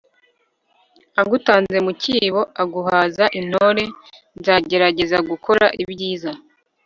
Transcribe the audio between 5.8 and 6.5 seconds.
ibyiza